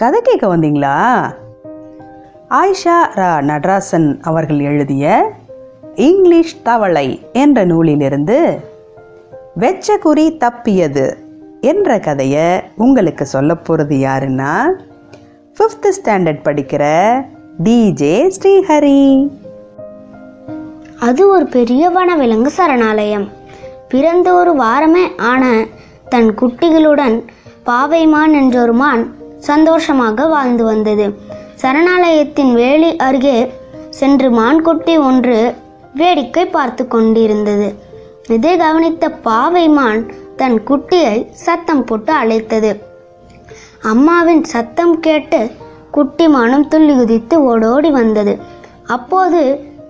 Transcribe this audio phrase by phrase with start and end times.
[0.00, 0.94] கதை கேட்க வந்தீங்களா?
[2.50, 5.32] ஆயிஷா ரா நடராசன் அவர்கள் எழுதிய
[5.94, 8.60] இங்கிலீஷ் தவளை என்ற நூலிலிருந்து
[9.60, 11.16] வெச்ச குறி தப்பியது
[11.60, 14.68] என்ற கதையை உங்களுக்கு சொல்ல போகிறது யாருன்னா
[15.58, 16.84] ஃபிஃப்த் ஸ்டாண்டர்ட் படிக்கிற
[17.64, 19.28] டிஜே ஸ்ரீஹரி.
[21.00, 23.28] அது ஒரு பெரிய வனவிலங்கு சரணாலயம்.
[23.88, 25.66] பிறந்த ஒரு வாரமே ஆன
[26.08, 27.22] தன் குட்டிகளுடன்
[27.66, 31.06] பாவைமான் என்றொரு மான் சந்தோஷமாக வாழ்ந்து வந்தது.
[31.62, 33.52] சரணாலயத்தின் வேலி அருகே
[33.90, 35.54] சென்று மான்குட்டி ஒன்று
[35.94, 37.68] வேடிக்கை பார்த்து கொண்டிருந்தது.
[38.26, 40.02] இதை கவனித்த பாவைமான்
[40.36, 42.70] தன் குட்டியை சத்தம் போட்டு அழைத்தது.
[43.82, 45.50] அம்மாவின் சத்தம் கேட்டு
[45.90, 48.38] குட்டி மானும் துள்ளி குதித்து ஓடோடி வந்தது.
[48.86, 49.40] அப்போது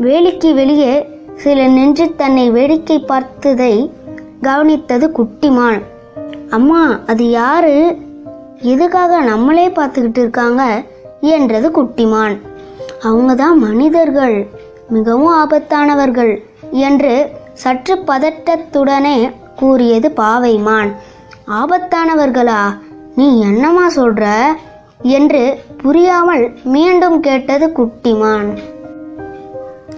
[0.00, 3.92] வேலிக்கு வெளியே சில நின்று தன்னை வேடிக்கை பார்த்ததை
[4.42, 5.82] கவனித்தது குட்டி மான்.
[6.50, 7.98] அம்மா அது யாரு?
[8.60, 10.82] எதுக்காக நம்மளே பார்த்துக்கிட்டு இருக்காங்க
[11.20, 12.38] என்றது குட்டிமான்.
[13.02, 14.48] அவங்க தான் மனிதர்கள்
[14.88, 16.38] மிகவும் ஆபத்தானவர்கள்
[16.70, 20.94] என்று சற்று பதட்டத்துடனே கூறியது பாவைமான்.
[21.46, 22.76] ஆபத்தானவர்களா
[23.14, 24.42] நீ என்னம்மா சொல்ற?
[25.02, 28.58] என்று புரியாமல் மீண்டும் கேட்டது குட்டிமான்.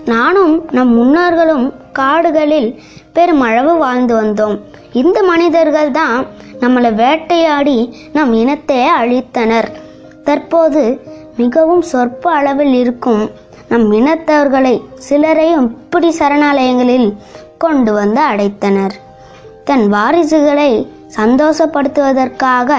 [0.05, 2.81] நானும் நம் முன்னோர்களும் காடுகளில்
[3.13, 4.61] பெருமளவு வாழ்ந்து வந்தோம்.
[4.93, 6.27] இந்த மனிதர்கள் தான்
[6.61, 9.69] நம்மளை வேட்டையாடி நம் இனத்தை அழித்தனர்.
[10.25, 11.01] தற்போது
[11.37, 13.31] மிகவும் சொற்ப அளவில் இருக்கும்
[13.69, 17.17] நம் இனத்தவர்களை சிலரையும் இப்படி சரணாலயங்களில்
[17.59, 18.91] கொண்டு வந்து அடைத்தனர்.
[19.65, 22.75] தன் வாரிசுகளை சந்தோஷப்படுத்துவதற்காக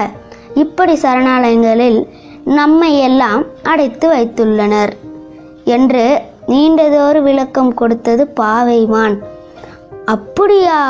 [0.54, 2.08] இப்படி சரணாலயங்களில்
[2.44, 4.92] நம்மை எல்லாம் அடைத்து வைத்துள்ளனர்
[5.64, 9.18] என்று நீண்டதொரு விளக்கம் கொடுத்தது பாவைமான்.
[10.04, 10.80] அப்படியா?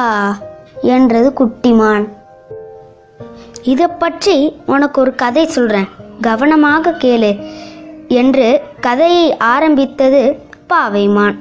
[0.93, 2.05] என்றது குட்டிமான்.
[3.63, 4.37] இதை பற்றி
[4.67, 5.89] உனக்கு ஒரு கதை சொல்றேன்.
[6.21, 7.31] கவனமாக கேளு
[8.09, 10.23] என்று கதையை ஆரம்பித்தது
[10.69, 11.37] பாவைமான்.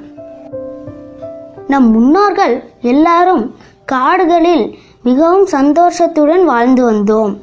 [1.68, 3.44] நம் முன்னோர்கள் எல்லாரும்
[3.84, 4.64] காடுகளில்
[5.02, 7.34] மிகவும் சந்தோஷத்துடன் வாழ்ந்து வந்தோம்.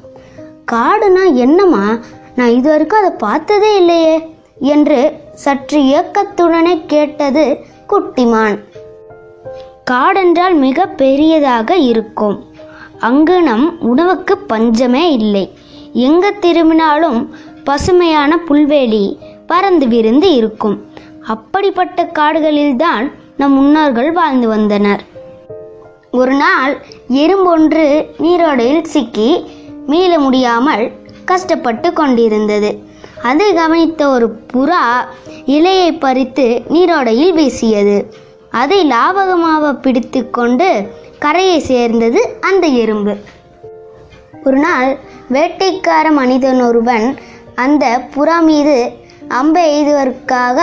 [0.72, 1.86] காடுனா என்னம்மா?
[2.36, 4.16] நான் இது வரைக்கும் அதை பார்த்ததே இல்லையே
[4.60, 5.00] என்று
[5.34, 7.46] சற்று இயக்கத்துடனே கேட்டது
[7.90, 8.58] குட்டிமான்.
[9.84, 12.44] காடென்றால் மிக பெரியதாக இருக்கும்.
[13.00, 15.52] அங்கு நம் உணவுக்கு பஞ்சமே இல்லை.
[15.94, 20.86] எங்க திரும்பினாலும் பசுமையான புல்வெளி பறந்து விரிந்து இருக்கும்.
[21.28, 25.04] அப்படிப்பட்ட காடுகளில்தான் நம் முன்னோர்கள் வாழ்ந்து வந்தனர்.
[26.12, 29.44] ஒரு நாள் எறும்பொன்று நீரோடையில் சிக்கி
[29.88, 30.92] மீள முடியாமல்
[31.26, 32.80] கஷ்டப்பட்டு கொண்டிருந்தது.
[33.24, 35.06] அதை கவனித்த ஒரு புறா
[35.46, 38.30] இலையை பறித்து நீரோடையில் வீசியது.
[38.52, 40.90] அதை லாபகமாக பிடித்து கொண்டு
[41.20, 43.16] கரையை சேர்ந்தது அந்த எறும்பு.
[44.44, 44.98] ஒரு நாள்
[45.32, 47.18] வேட்டைக்கார மனிதன் ஒருவன்
[47.56, 47.86] அந்த
[48.16, 48.92] புறா மீது
[49.28, 50.62] அம்பை எய்துவதற்காக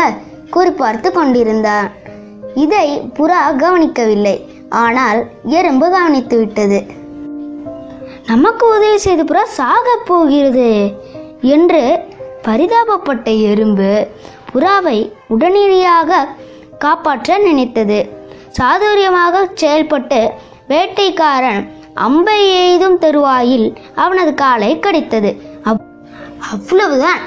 [0.53, 1.89] குறிப்பார்த்து கொண்டிருந்தான்.
[2.55, 4.37] இதை புறா கவனிக்கவில்லை.
[4.69, 6.87] ஆனால் எறும்பு கவனித்து விட்டது.
[8.27, 10.95] நமக்கு உதவி செய்த புறா சாகப் போகிறது
[11.41, 11.99] என்று
[12.43, 14.07] பரிதாபப்பட்ட எறும்பு
[14.55, 16.29] புறாவை உடனடியாக
[16.79, 18.09] காப்பாற்ற நினைத்தது.
[18.59, 20.31] சாதுரியமாக செயல்பட்டு
[20.69, 25.41] வேட்டைக்காரன் அம்பை எய்தும் தருவாயில் அவனது காலை கடித்தது.
[25.65, 25.83] அவ்-
[26.53, 27.19] அவ்வளவுதான்.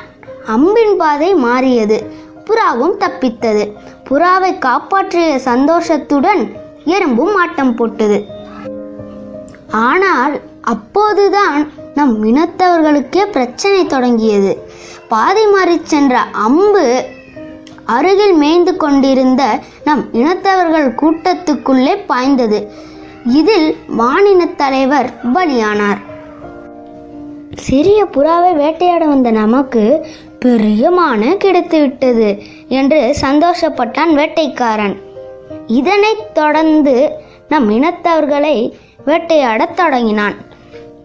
[0.48, 2.12] அம்பின் பாதை மாறியது.
[2.46, 3.72] புறாவும் தப்பித்தது.
[4.10, 6.52] புறாவை காப்பாற்றிய சந்தோஷத்துடன்
[6.86, 8.26] எறும்பும் ஆட்டம் போட்டது.
[9.72, 14.58] ஆனால் அப்போதுதான் நம் இனத்தவர்களுக்கே பிரச்சனை தொடங்கியது.
[15.08, 17.06] பாதை மாறிச் சென்ற அம்பு
[17.92, 22.60] அருகில் மேய்ந்து கொண்டிருந்த நம் இனத்தவர்கள் கூட்டத்துக்குள்ளே பாய்ந்தது.
[23.26, 26.02] இதில் மாநிலத் தலைவர் பலியானார்.
[27.56, 30.06] சிறிய புறாவை வேட்டையாட வந்த நமக்கு
[30.40, 32.30] பெரிய மானு கிடைத்து விட்டது
[32.68, 34.96] என்று சந்தோஷப்பட்டான் வேட்டைக்காரன்.
[35.68, 36.96] இதனைத் தொடர்ந்து
[37.50, 38.56] நம் இனத்தவர்களை
[39.06, 40.36] வேட்டையாடத் தொடங்கினான்.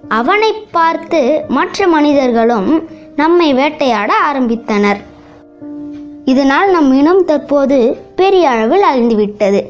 [0.08, 2.70] அவனை பார்த்து மற்ற மனிதர்களும்
[3.16, 5.00] நம்மை வேட்டையாட ஆரம்பித்தனர்.
[6.26, 9.60] இதனால் நம் இனம் தற்போது பெரிய அளவில் அழிந்துவிட்டது.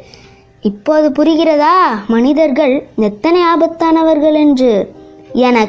[0.61, 1.75] இப்போது புரிகிறதா?
[2.09, 4.95] மனிதர்கள் எத்தனை ஆபத்தானவர்கள் என்று?
[5.33, 5.69] என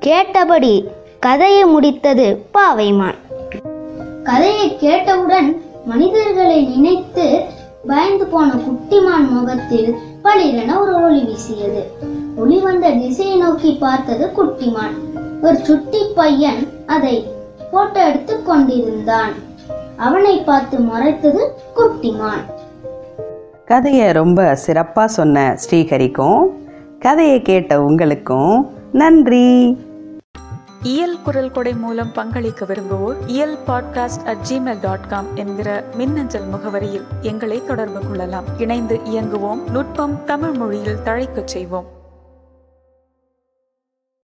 [0.00, 0.84] கேட்டபடி
[1.20, 3.18] கதையை முடித்தது பாவைமான்.
[4.22, 7.42] கதையை கேட்டவுடன் மனிதர்களை நினைத்து
[7.86, 9.94] பயந்து போன குட்டிமான் முகத்தில்
[10.24, 11.82] பளிரென ஒரு ஒளி வீசியது.
[12.36, 14.96] ஒளி வந்த திசையை நோக்கி பார்த்தது குட்டிமான்.
[15.42, 17.26] ஒரு சுட்டி பையன் அதை
[17.72, 19.46] போட்டோ எடுத்து கொண்டிருந்தான்.
[19.98, 22.44] அவனை பார்த்து மறைத்தது குட்டிமான்
[23.66, 26.42] கதையை ரொம்ப சிறப்பாக சொன்ன ஸ்ரீஹரிக்கும்
[26.98, 29.78] கதையை கேட்ட உங்களுக்கும் நன்றி.
[30.82, 37.06] இயல் குரல் கொடை மூலம் பங்களிக்க விரும்புவோர் Iyal podcast at Gmail dot com என்கிற மின்னஞ்சல் முகவரியில்
[37.20, 38.44] எங்களை தொடர்பு கொள்ளலாம்.
[38.58, 41.96] இணைந்து இயங்குவோம் நுட்பம் தமிழ் மொழியில் தழைக்கச் செய்வோம்.